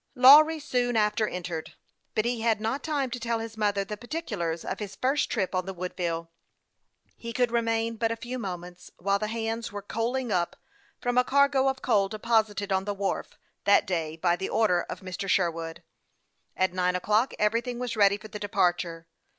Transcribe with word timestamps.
Lawry 0.15 0.59
soon 0.59 0.97
after 0.97 1.27
entered; 1.27 1.73
but 2.15 2.25
he 2.25 2.41
had 2.41 2.59
not 2.59 2.79
x 2.79 2.85
time 2.87 3.11
to 3.11 3.19
tell 3.19 3.37
his 3.37 3.55
mother 3.55 3.83
the 3.85 3.95
particulars 3.95 4.65
of 4.65 4.79
his 4.79 4.95
first 4.95 5.29
trip 5.29 5.53
on 5.53 5.67
the 5.67 5.75
Woodville. 5.75 6.31
He 7.15 7.31
could 7.31 7.51
remain 7.51 7.97
but 7.97 8.11
a 8.11 8.15
few 8.15 8.39
moments, 8.39 8.89
while 8.97 9.19
the 9.19 9.27
hands 9.27 9.71
were" 9.71 9.81
coaling 9.99 10.31
up," 10.31 10.55
from 10.99 11.19
a 11.19 11.23
cargo 11.23 11.67
of 11.67 11.83
coal 11.83 12.09
deposited 12.09 12.71
on 12.71 12.85
the 12.85 12.95
wharf 12.95 13.37
that 13.65 13.85
day, 13.85 14.15
by 14.17 14.35
the 14.35 14.49
order 14.49 14.81
of 14.81 15.01
Mr. 15.01 15.29
Sherwood. 15.29 15.83
At 16.57 16.73
nine 16.73 16.95
o'clock 16.95 17.35
everything 17.37 17.77
was 17.77 17.95
ready 17.95 18.17
for 18.17 18.27
the 18.27 18.39
de 18.39 18.47
parture. 18.49 19.05